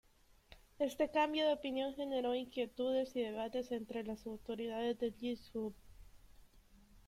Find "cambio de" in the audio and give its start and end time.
1.11-1.53